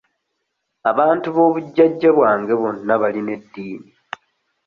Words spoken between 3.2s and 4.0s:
eddiini.